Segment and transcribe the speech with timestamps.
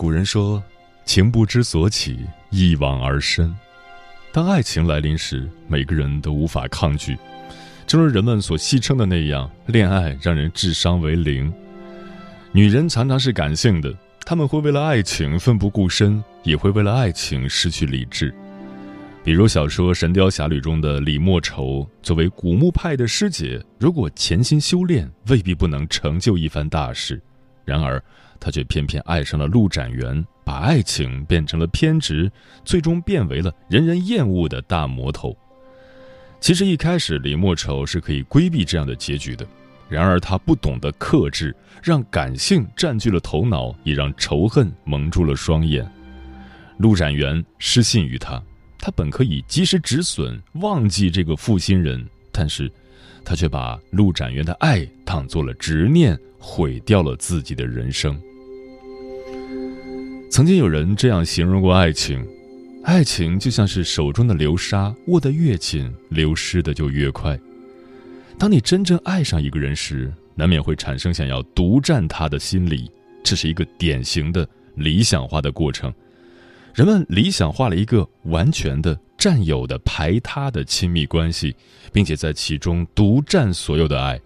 [0.00, 0.64] 古人说
[1.04, 3.54] ：“情不知所起，一往而深。”
[4.32, 7.18] 当爱情来临时，每个人都无法抗拒。
[7.86, 11.52] 正如人们所戏称的那样，恋爱让人智商为零。
[12.50, 18.34] 女人常常是感性的，她们会为了爱情奋不顾身，也会为了爱情失去理智。
[19.22, 27.20] 比如小说《神雕侠侣》中的李莫愁，作为古墓派的师姐，如果潜心修炼，未必不能成就一番大事。
[27.70, 28.02] 然而，
[28.40, 32.28] 他却偏偏爱上了陆展元，把爱情变成了偏执，
[32.64, 35.36] 最终变为了人人厌恶的大魔头。
[36.40, 39.46] 其实一开始李莫愁是可以规避这样的结局的，
[39.88, 45.88] 然而他不懂得克制，让感性占据了头脑，也让仇恨蒙住了双眼。
[46.78, 48.42] 陆展元失信于他，
[48.80, 52.68] 他本可以及时止损，忘记这个负心人，但是，
[53.24, 58.20] 他却把陆展元的爱当做了执念，毁掉了自己的人生。
[60.30, 62.24] 曾经有人这样形容过爱情：
[62.84, 67.38] 爱情就像是手中的流沙，握得越紧，流失的就越快。
[68.38, 72.90] 当你真正爱上一个人时，难免会产生想要独占他的心理，
[73.22, 75.92] 这是一个典型的理想化的过程。
[76.72, 81.54] 人们理想化了一个完全的占有的排他的亲密关系，
[81.92, 84.18] 并且在其中独占所有的爱。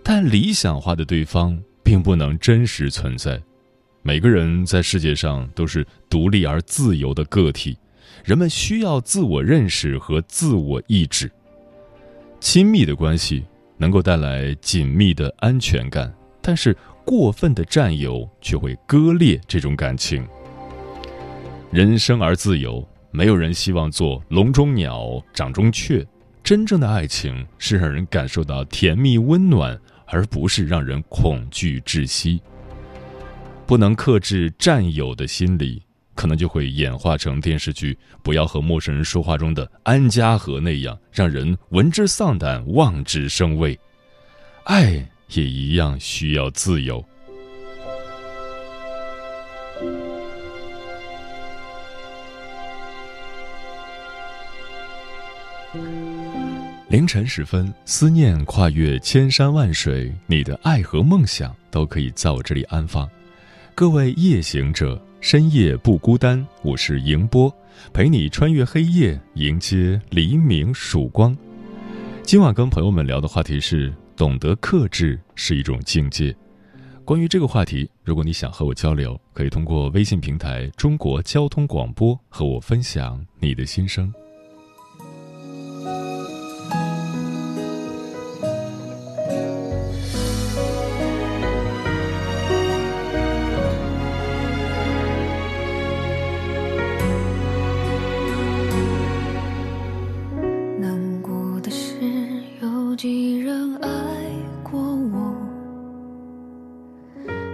[0.00, 3.42] 但理想化的对方并不能真实存在。
[4.02, 7.76] 每个人在世界上都是独立而自由的个体，
[8.24, 11.28] 人们需要自我认识和自我意志。
[12.38, 13.44] 亲密的关系
[13.76, 20.24] 能够带来紧密的安全感，但是过分的占有却会割裂这种感情。
[21.72, 26.06] 人生而自由，没有人希望做笼中鸟、掌中雀。
[26.44, 32.42] 真正的爱情是让人感受到甜蜜温暖，而不是让人恐惧窒息。
[33.66, 35.82] 不能克制占有的心理，
[36.14, 43.80] 可能就会演化成电视剧《不要和陌生人说话》中的安家和那样，让人闻之丧胆、望之生畏。
[44.64, 44.92] 爱
[45.30, 47.02] 也一样需要自由。
[56.88, 63.08] 凌晨时分，思念跨越千山万水，你的爱和梦想都可以在我这里安放。
[63.74, 66.46] 各位夜行者，深夜不孤单。
[66.62, 67.52] 我是迎波，
[67.92, 71.36] 陪你穿越黑夜，迎接黎明曙光。
[72.22, 76.34] 今晚跟朋友们聊的话题是：懂得克制是一种境界。
[77.04, 84.12] 关于这个话题，如果你想和我交流，可以通过微信平台“中国交通广播”和我分享你的心声。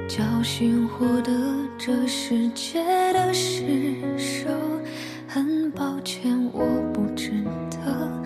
[0.09, 1.33] 侥幸获得
[1.79, 2.83] 这世界
[3.13, 4.49] 的施舍
[5.27, 7.33] 很抱歉我不值
[7.71, 8.23] 得。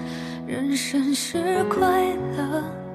[0.46, 2.05] 人生是快
[2.37, 2.85] 乐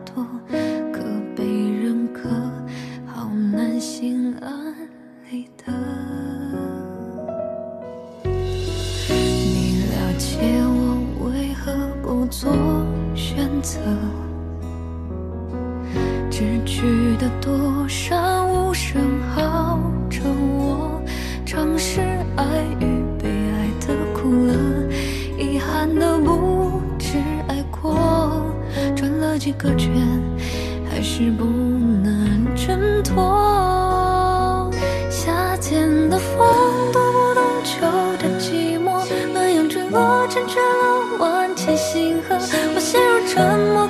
[39.93, 42.35] 我，成全了万千星河。
[42.35, 43.89] 我陷入沉默，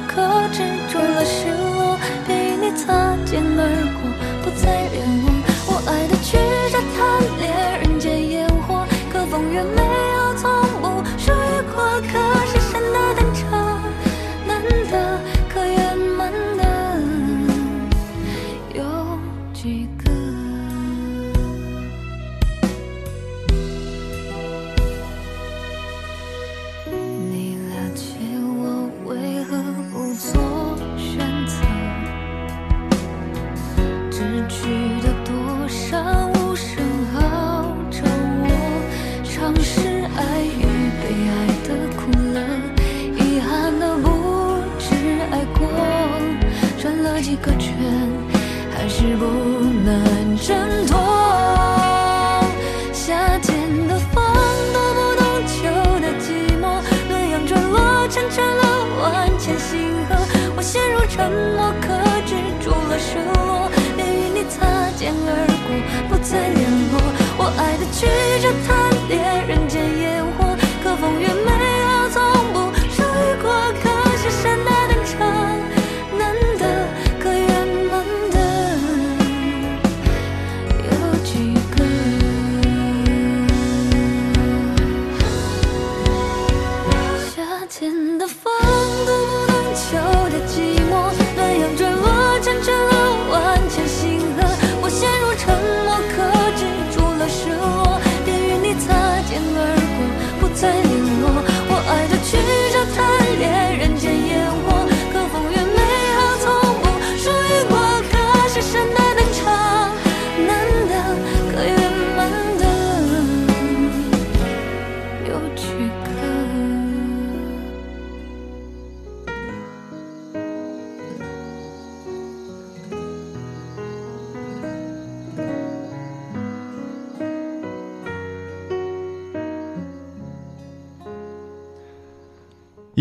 [47.58, 47.74] 圈，
[48.74, 49.26] 还是不
[49.84, 50.98] 能挣脱。
[52.92, 54.24] 夏天的风
[54.74, 55.58] 读不懂秋
[56.00, 56.26] 的寂
[56.62, 56.64] 寞，
[57.10, 58.62] 暖阳坠落，成全了
[59.02, 60.16] 万千星河。
[60.56, 61.88] 我陷入沉默，克
[62.26, 65.30] 制住了失落，便与你擦肩而
[65.66, 65.70] 过，
[66.10, 66.62] 不再联
[66.92, 66.94] 络。
[67.38, 68.06] 我爱的曲
[68.42, 68.70] 折贪
[69.10, 71.61] 恋人间烟火，可风月美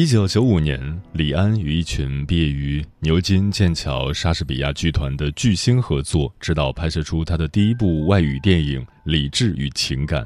[0.01, 0.81] 一九九五年，
[1.13, 10.23] 李安与一群毕业于牛津、剑桥、莎士比亚剧团的巨星合作，指导拍摄出他的第一部外语电影《理智与情感》。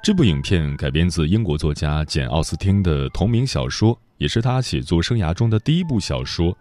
[0.00, 6.56] 这部影片改编自英国作家简·奥斯汀的同名小说，也是他写作生涯中的第一部小说，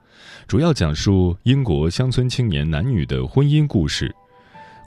[0.48, 4.12] 主要讲述英国乡村青年男女的婚姻故事。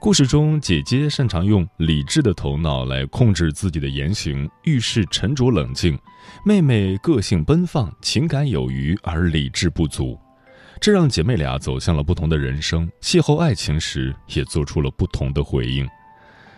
[0.03, 5.97] 故事中，姐姐擅长用理智的头脑来控制自己的言行，遇事沉着冷静；
[6.45, 10.19] 妹妹个性奔放，情感有余而理智不足，
[10.81, 12.91] 这让姐妹俩走向了不同的人生。
[13.01, 15.89] 邂逅爱情时，也做出了不同的回应。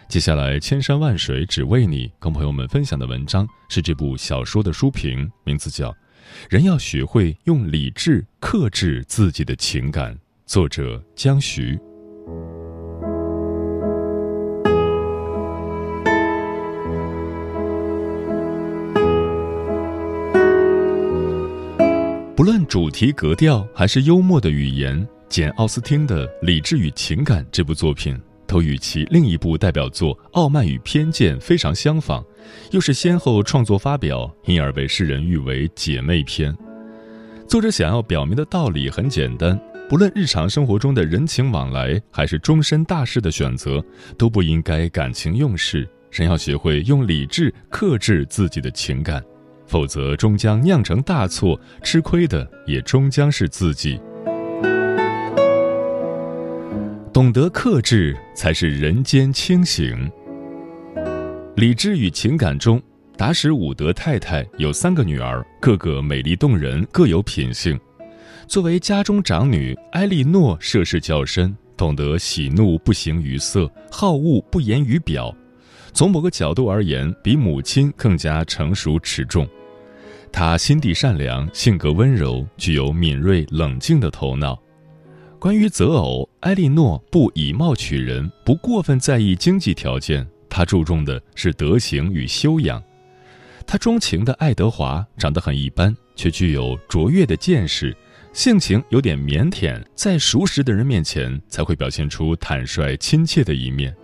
[0.09, 5.91] 接下来，千山万水只为你，跟朋友们分享的文章是这部小说的书评，名字叫
[6.49, 10.15] 《人要学会用理智克制自己的情感》，
[10.47, 11.79] 作者江徐。
[22.45, 32.23] 无论主题格调还是幽默的语言，简·奥斯汀的《理智与情感》这部作品，都与其另一部代表作《傲慢与偏见》非常相仿，
[32.71, 36.55] 又是先后创作发表，因而被世人誉为姐妹篇。
[37.49, 39.59] 作者想要表明的道理很简单：
[39.89, 43.83] 不论日常生活中的人情往来，还是终身大事的选择，
[44.19, 49.25] 都不应该感情用事，人要学会用理智克制自己的情感。
[49.75, 54.01] 否则，终将酿成大错，吃亏的也终将是自己。
[57.13, 60.09] 懂得克制，才是人间清醒。
[61.57, 62.81] 理智与情感中，
[63.17, 67.77] 达什伍德太太有三个女儿，个个美丽动人，各有品性。
[68.47, 75.35] 作为家中长女，埃莉诺涉世较深，懂得喜怒不形于色，好恶不言于表。
[75.93, 79.45] 从某个角度而言，比母亲更加成熟持重。
[80.35, 84.61] 他心地善良，性格温柔，具有敏锐冷静的头脑。
[85.39, 92.83] 关于择偶，埃莉诺不以貌取人，不过分在意经济条件，她注重的是德行与修养。
[93.65, 97.97] 她钟情的爱德华长得很一般，却具有卓越的见识，
[98.33, 103.95] 性情有点腼腆，在熟识的人面前才会表现出坦率亲切的一面。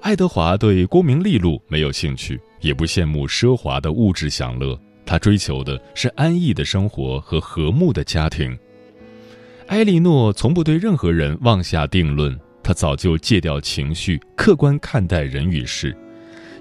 [0.00, 4.76] 爱德华对功名利禄没有兴趣，也不羡慕奢华的物质享乐。
[5.06, 8.58] 他追求的是安逸的生活和和睦的家庭。
[9.68, 15.96] 埃莉诺从不对任何人妄下定论，她早就戒掉情绪，客观看待人与事。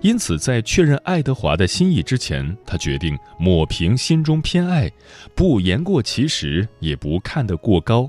[0.02, 4.92] 因此，在确认爱德华的心意之前，她决定抹平心中偏爱，
[5.34, 8.08] 不言过其实，也不看得过高。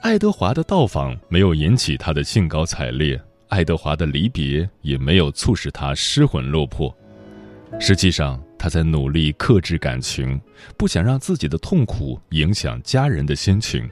[0.00, 6.94] 爱德华的到访没有引起她的兴高采烈，爱德华的离别也没有促使她失魂落魄。
[7.78, 10.40] 实际上，他在努力克制感情，
[10.76, 13.88] 不想让自己的痛苦影响家人的心情。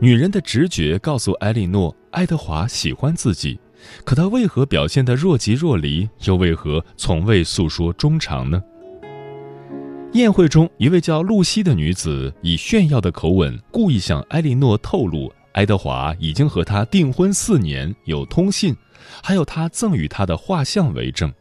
[0.00, 3.58] 女人的直觉告诉艾莉诺，爱德华喜欢自己，
[4.04, 8.62] 可他为何表现得若即若离，又为何从未诉说衷肠呢？
[10.12, 18.76] 宴会中，一位叫露西的女子以炫耀的口吻，故意向埃莉诺透露，爱德华已经和她订婚四年，有通信，
[19.22, 21.32] 还有他赠予她的画像为证。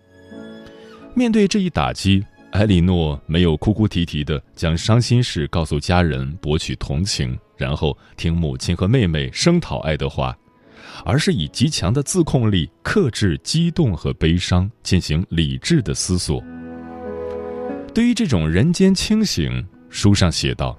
[1.13, 10.36] 面对这一打击，埃莉诺没有哭哭啼啼的将伤心事告诉家人，博取同情，然后听母亲和妹妹声讨爱德华，
[11.03, 16.41] 而是以极强的自控力克制激动和悲伤，进行理智的思索。
[17.94, 20.77] 对于这种人间清醒，书上写道：“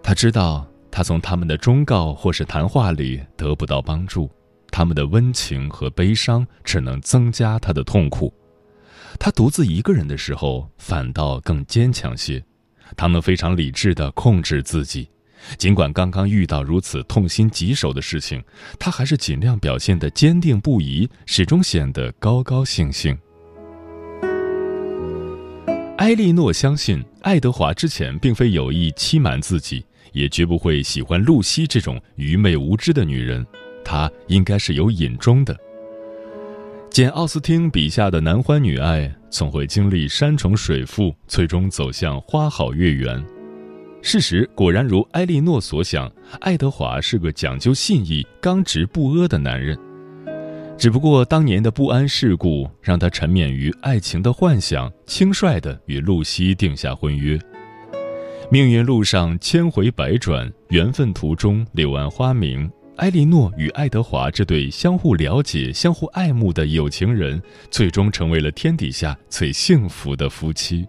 [0.00, 4.30] 他知道，他从他们的忠告或是谈话里得不到帮助，
[4.70, 8.32] 他们的温情和悲伤只能增加他的痛苦。
[9.18, 12.42] 他独自一个人的时候，反倒更坚强些。
[12.96, 15.08] 他能非常理智地控制自己，
[15.58, 18.42] 尽管刚刚遇到如此痛心疾首的事情，
[18.78, 23.18] 他还是尽量表现得坚定不移，始终显得高高兴兴。”
[25.98, 33.44] 埃莉诺相信，爱德华之前并非有意欺瞒自己，也绝不会喜欢露西这种愚昧无知的女人。
[33.84, 35.54] 他应该是有隐衷的。
[36.98, 43.24] 简·奥斯汀笔下的男欢女爱，总会经历山重水复，最终走向花好月圆。
[44.02, 49.78] 事实果然如埃莉诺所想，爱德华是个讲究信义、刚直不阿的男人。
[50.76, 57.38] 只不过当年的不谙世故，让他沉湎于爱情的幻想，轻率地与露西定下婚约。
[58.50, 62.68] 命运路上千回百转，缘分途中柳暗花明。
[62.98, 67.40] 埃莉诺与爱德华这对相互了解、相互爱慕的有情人，
[67.70, 70.84] 最终成为了天底下最幸福的夫妻。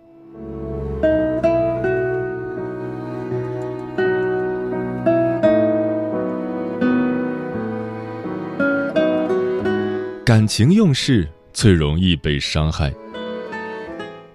[10.26, 12.92] 感情用事最容易被伤害，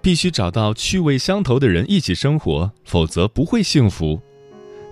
[0.01, 4.21] 必须找到趣味相投的人一起生活，否则不会幸福。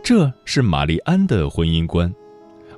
[0.02, 2.12] 这是玛丽安的婚姻观。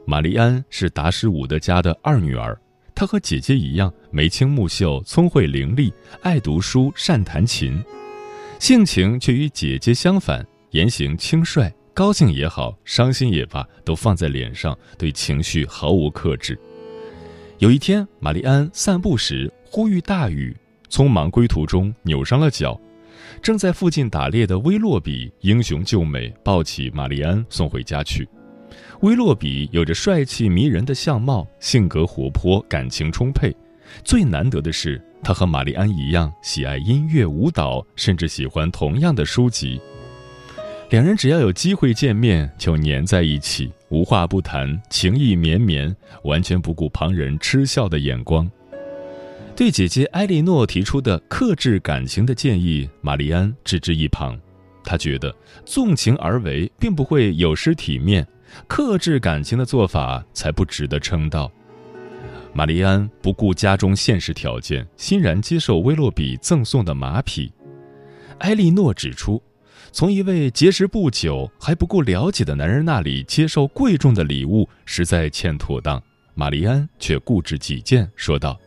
[0.06, 2.58] 玛丽安是达什伍德家的二女儿，
[2.94, 5.90] 她和姐姐一样眉清目秀、聪慧伶俐，
[6.23, 7.82] 爱读书、善弹琴，
[8.58, 16.58] 性情却与姐姐相反，言行轻率，高兴也好，伤心也罢，都放在脸上，对情绪毫无克制。
[17.58, 20.54] 有一天，玛丽安散步时忽遇大雨，
[20.90, 22.78] 匆忙归途中扭伤了脚。
[23.40, 28.28] 正在附近打猎的威洛比英雄救美，抱起玛丽安送回家去。
[29.00, 33.54] 威洛比有着帅气迷人的相貌，性格活泼，感情充沛。
[34.02, 39.80] 最难得的是，他和玛丽安一样喜爱音乐、舞蹈，甚至喜欢同样的书籍。
[40.90, 48.50] 两人只要有机会见面，就黏在一起，无话不谈，情意绵绵，完全不顾旁人嗤笑的眼光。
[49.56, 54.38] 对姐姐埃莉诺提出的克制感情的建议，玛丽安置之一旁。
[54.82, 55.34] 她觉得
[55.64, 58.26] 纵情而为并不会有失体面，
[58.66, 61.50] 克制感情的做法才不值得称道。
[62.52, 67.52] 玛丽安不顾家中现实条件，欣然接受威洛比赠送的马匹。
[68.38, 69.42] 埃莉诺指出。
[69.92, 76.02] 从一位结识不久还不够了解的男人那里接受贵重的礼物，实在欠妥当。
[76.34, 78.58] 玛丽安却固执己见，说道：“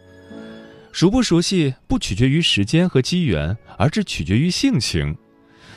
[0.93, 5.17] 熟不熟悉不取决于时间和机缘，而是取决于性情。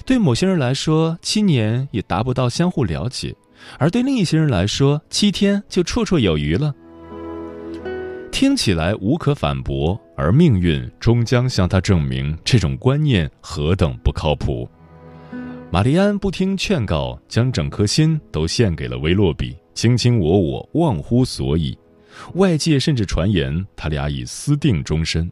[0.06, 3.34] 对某些人来说，七年也达不到相互了解；
[3.78, 6.74] 而对另一些人来说，七天就绰绰有余了。”
[8.32, 14.68] 听起来无可反驳，而命运终将向他证明这种观念何等不靠谱。
[15.70, 21.76] 玛丽安不听劝告，将整颗心都献给了威洛比，卿卿我我，忘乎所以。
[22.34, 25.30] 外界甚至传言他俩已私定终身。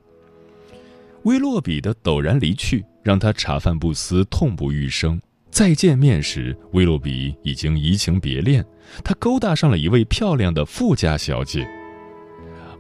[1.25, 5.21] 威洛比的陡然离去，让他茶饭不思，痛不欲生。
[5.51, 8.65] 再见面时，威洛比已经移情别恋，
[9.03, 11.67] 他勾搭上了一位漂亮的富家小姐。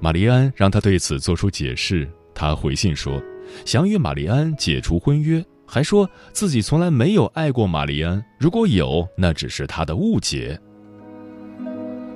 [0.00, 3.20] 玛丽安让他对此做出解释，他回信说。
[3.64, 10.60] 想与玛丽安解除婚约，还说自己从来没有爱过玛丽安，如果有，那只是他的误解。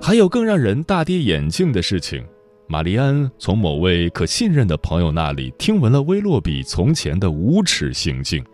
[0.01, 2.23] 还有更让人大跌眼镜的事情，
[2.69, 8.45] 玛丽安从某位可信任的朋友那里听闻了威洛比从前的无耻行径。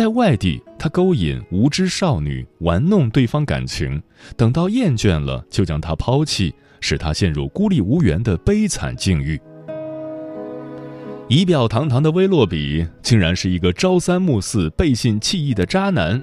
[0.00, 4.02] 在外地，他勾引无知少女，玩弄对方感情，
[4.34, 9.38] 等到厌倦了，就将她抛弃，使她陷入孤立无援的悲惨境遇。
[11.28, 16.18] 仪表堂堂的威洛比，竟然是一个朝三暮四、背信弃义的渣男。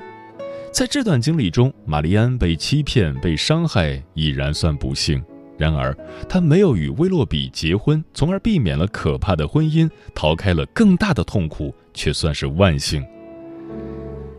[0.72, 5.24] 在这段经历中，玛丽安被欺骗、被伤害，已然算不幸。
[5.56, 5.96] 然而，
[6.28, 13.06] 她没有与威洛比结婚，从而避免了可怕的婚姻，逃开了更大的痛苦，却算是万幸。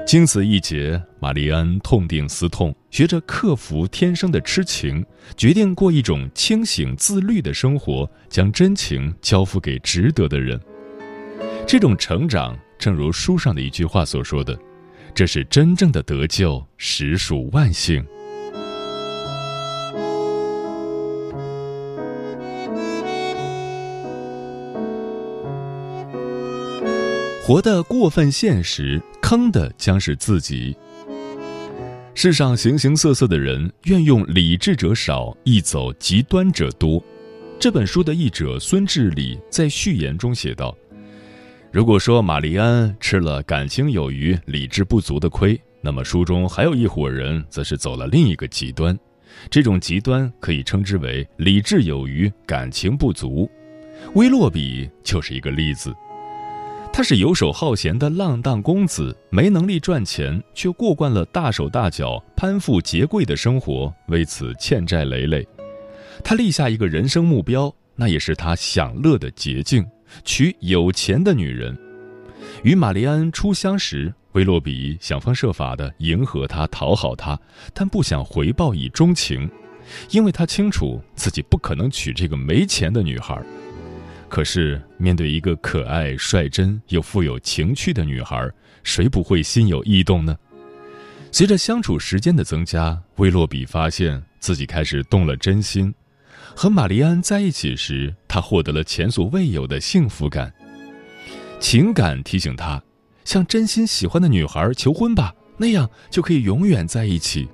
[0.08, 5.04] 经此一劫，玛丽安痛定思痛，学着克服天生的痴情，
[5.36, 10.58] 决定过一种清醒自律的生活，将真情交付给值得的人。
[11.66, 14.58] 这种成长，正如书上的一句话所说的。
[15.14, 18.02] 这是真正的得救，实属万幸。
[27.42, 30.74] 活得过分现实，坑的将是自己。
[32.14, 36.98] 世上形形色色的人，愿用理智者少，易走极端者多。
[37.60, 40.74] 这本书的译者孙志礼在序言中写道。
[41.70, 48.98] 如果说玛丽安吃了感情有余、理智不足的亏，那么书中还有一伙人则是走了另一个极端。
[49.50, 53.46] 这种极端可以称之为理智有余、感情不足。
[54.14, 55.94] 威洛比就是一个例子。
[56.98, 65.46] 他是游手好闲的浪荡公子，没能力赚钱，却过惯了大手大脚、攀附结贵的生活，为此欠债累累。
[66.24, 69.86] 他立下一个人生目标，那也是他享乐的捷径。
[70.24, 71.78] 娶有钱的女人，
[72.64, 77.38] 与玛丽安初相识，威洛比想方设法的迎合她、讨好她，
[77.72, 79.48] 但不想回报以钟情，
[80.10, 83.40] 因为他清楚自己不可能娶这个没钱的女孩。
[84.28, 88.48] 可是面对一个可爱、率真又富有情趣的女孩，
[88.82, 90.36] 谁不会心有异动呢？
[91.32, 95.92] 随着相处时间的增加，威洛比发现自己开始动了真心。
[96.54, 100.52] 和玛丽安在一起时，他获得了前所未有的幸福感。
[101.60, 102.82] 情感提醒他，
[103.24, 107.48] 向真心喜欢的女孩求婚吧，那样就可以永远在一起。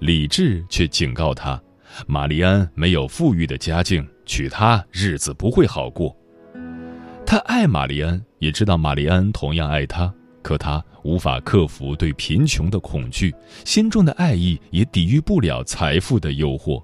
[0.00, 1.62] 理智却警告他，
[2.06, 6.16] 玛丽安没有富裕的家境，娶她日子不会好过。
[7.26, 13.34] 他爱玛丽安，也知道玛丽安同样爱他，可他无法克服对贫穷的恐惧，
[13.66, 16.82] 心中的爱意也抵御不了财富的诱惑。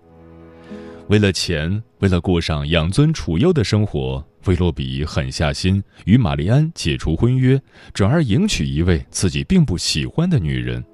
[1.09, 7.59] 为了钱，为了过上养尊处优的生活，威洛比狠下心与玛丽安解除婚约，
[7.95, 10.85] 转而迎娶一位自己并不喜欢的女人。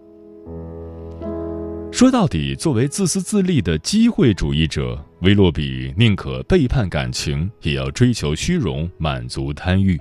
[1.93, 9.99] 说到底，作为自私自利的机会主义者，威洛比宁可背叛感情，也要追求虚荣，满足贪欲。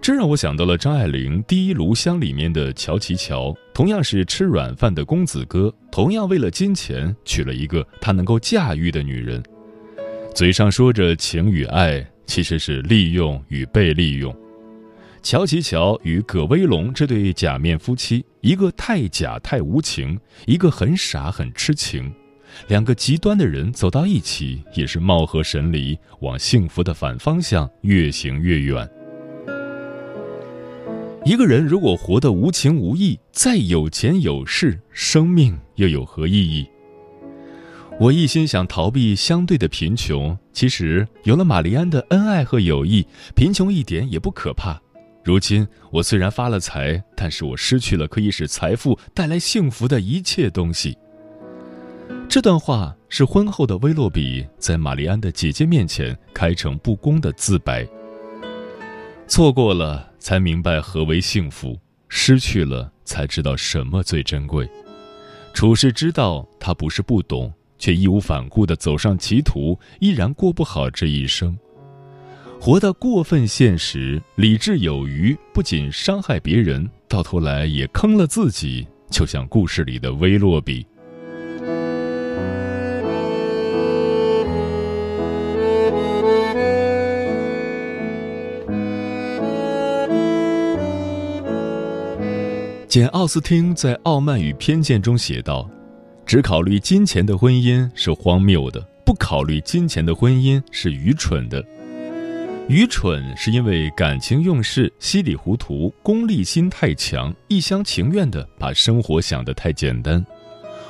[0.00, 9.42] 这让我想到了张爱玲《第一炉香》里面的乔琪乔，同样是吃软饭的公子哥，同样为了金钱娶了一个他能够驾驭的女人，
[10.34, 14.34] 嘴上说着情与爱，其实是利用与被利用。
[15.22, 22.10] 乔琪乔与葛威龙这对假面夫妻，一个太假太无情，一个很傻很痴情，
[22.68, 28.88] 两个极端的人走到一起，也是貌合神离，往幸福的反方向越行越远。
[31.24, 36.66] 一个人如果活得无情无义，再有钱有势，生命又有何意义？
[37.98, 44.80] 我一心想逃避相对的贫穷，其实有了玛丽安的恩爱和友谊，贫穷一点也不可怕。
[45.22, 50.96] 如今我虽然发了财，但是我失去了可以使财富带来幸福的一切东西。
[52.30, 57.84] 这段话是婚后的威洛比在玛丽安的姐姐面前开诚布公的自白。
[59.26, 60.08] 错过了。
[60.20, 64.68] 才明白何为幸福，失去了才知道什么最珍贵。
[65.54, 71.58] 处世之道，他不是不懂，却义无反顾地走上歧途，依然过不好这一生。
[72.60, 80.86] 活得过分现实，理智有余，不仅伤害别人，到头来也坑了自己，就像故事里的威洛比。
[92.90, 95.70] 简·奥斯汀在《傲慢与偏见》中写道
[96.26, 101.64] ：“只考虑金钱的婚姻是荒谬的，不考虑金钱的婚姻是愚蠢的。
[102.68, 110.20] 愚蠢是因为感情用事、稀里糊涂、功利心太强，一厢情愿的把生活想得太简单；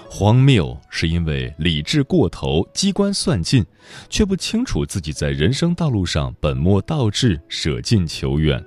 [0.08, 3.62] 荒谬是因为理智过头、机关算尽，
[4.08, 8.64] 却不清楚自己在人生道路上本末倒置、舍近求远。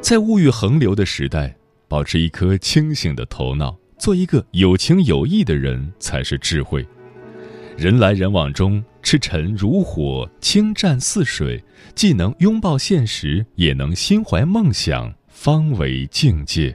[0.00, 1.54] 在物欲横流的时代，
[1.92, 6.88] 保持一颗清醒的头脑，做一个有情有义的人，才是智慧。
[7.76, 11.62] 人来人往中，赤诚如火，清湛似水，
[11.94, 16.74] 既能拥抱现实，也能心怀梦想，方为境界。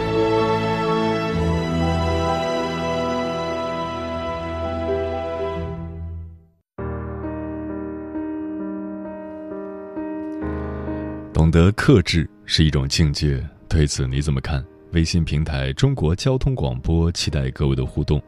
[11.51, 14.63] 得克制是一种境界，对此你怎么看？
[14.93, 18.21] 微信平台中国交通广播，期待各位的互动。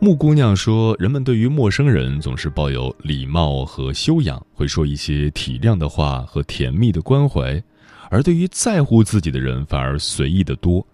[0.00, 7.60] 木姑娘说：“人们对于陌生人总是抱有礼貌和修养，会说一些体谅的话和甜蜜的关怀；
[8.08, 10.86] 而对于在乎自己的人，反而随意的多。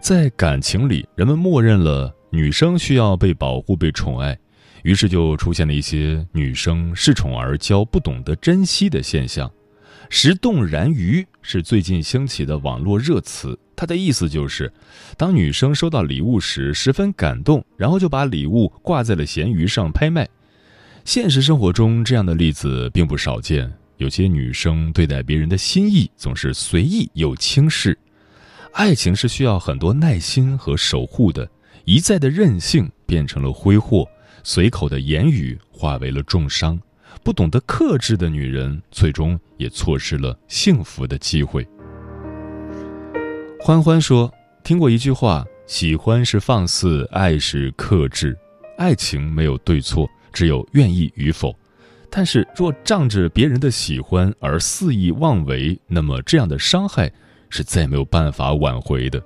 [0.00, 4.36] 在感情里，人们默认了女生需要被保护、被宠爱，
[4.82, 9.50] 于是就出现了一些女生恃宠而骄、不懂得珍惜的现象。”
[10.08, 14.72] 石动燃鱼是最近兴起的网络热词，它的意思就是，
[15.16, 20.28] 当女生收到礼物时十分感动，然后就把礼物挂在了闲鱼上拍卖。
[21.04, 27.96] 现实生活中这样的例子并不少见，有些女生对待别人的心意总是随意又轻视。
[28.72, 31.48] 爱情是需要很多耐心和守护的，
[31.84, 34.08] 一再的任性变成了挥霍，
[34.44, 36.78] 随口的言语化为了重伤。
[37.26, 41.66] 不懂得克制的女人，最终也错失了幸福的机会。
[43.58, 48.38] 欢欢说：“听过一句话，喜欢是放肆，爱是克制。
[48.78, 51.52] 爱情没有对错，只有愿意与否。
[52.08, 57.10] 但是若仗着别人的喜欢而肆意妄为，那么这样的伤害
[57.50, 59.20] 是再没有办法挽回的。”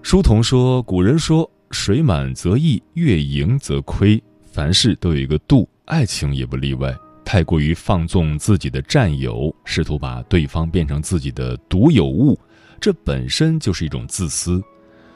[0.00, 4.18] 书童说：“古人说，水满则溢，月盈则亏，
[4.50, 12.38] 凡事都有一个度。”爱情也不例外，太过于放纵自己的占有，试图把对方变成自己的独有物，
[12.80, 14.62] 这本身就是一种自私。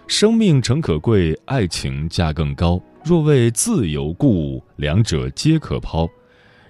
[0.08, 2.82] 生命诚可贵，爱情价更高。
[3.04, 6.08] 若为自由故，两者皆可抛。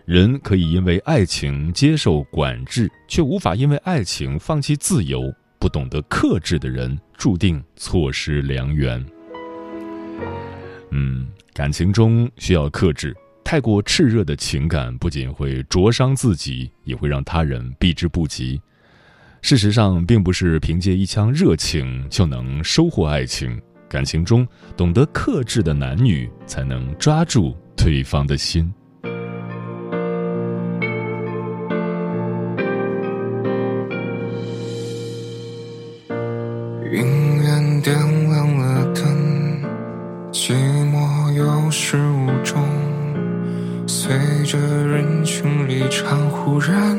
[0.04, 5.32] 人可以因为爱情接受管制，却无法因为爱情放弃自由。
[5.58, 9.02] 不懂得克制的人，注定错失良缘。
[10.90, 13.16] 嗯，感情中需要克制。
[13.44, 18.60] 太过炽热的情感不仅会灼伤自己，也会让他人避之不及。
[19.42, 23.60] 事实上，并不是凭借一腔热情就能收获爱情。
[23.86, 28.72] 感情中懂得克制的男女，才能抓住对方的心。
[46.44, 46.98] 忽然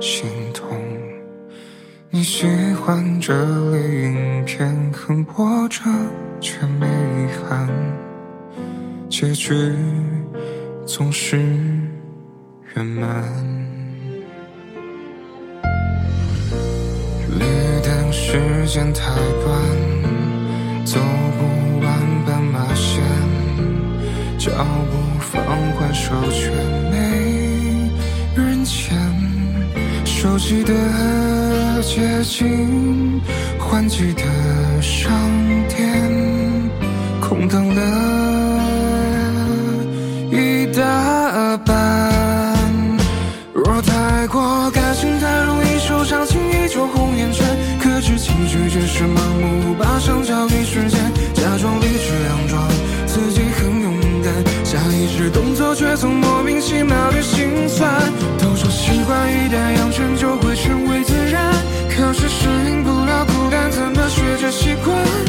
[0.00, 0.68] 心痛。
[2.10, 3.34] 你喜欢这
[3.72, 5.80] 类影片，很波折
[6.40, 7.68] 却没遗憾，
[9.08, 9.52] 结局
[10.86, 11.38] 总是
[12.76, 13.24] 圆满。
[17.30, 17.44] 绿
[17.82, 19.10] 灯时间太
[19.42, 19.58] 短，
[20.84, 21.00] 走
[21.36, 23.02] 不完斑马线，
[24.38, 25.02] 脚步。
[25.32, 26.50] 放缓手却
[26.90, 27.31] 没
[28.64, 28.96] 前，
[30.04, 30.72] 熟悉的
[31.82, 33.20] 街景，
[33.58, 34.22] 换季的
[34.80, 35.12] 商
[35.68, 36.70] 店，
[37.20, 38.11] 空荡了
[64.52, 65.21] 习惯？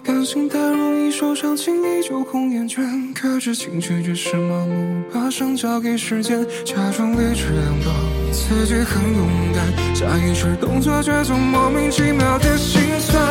[0.00, 2.84] 感情，太容易受伤，轻易就红眼圈。
[3.14, 7.94] 可是情绪只是盲目，把伤交给时间，假装理智佯装
[8.32, 13.22] 自己很勇敢，下意识动作却总莫名其妙的心酸。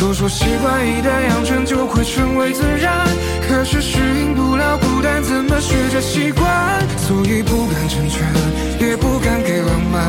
[0.00, 3.06] 都说习惯一旦养成就会成为自然，
[3.48, 6.44] 可是适应不了孤单，怎么学着习惯？
[6.98, 8.26] 所以不敢成全，
[8.86, 10.04] 也不敢给浪漫。